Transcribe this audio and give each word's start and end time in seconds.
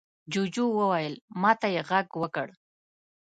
جوجو 0.31 0.65
وويل: 0.79 1.13
ما 1.41 1.51
ته 1.59 1.67
يې 1.73 1.81
غږ 1.89 2.07
وکړ. 2.21 2.47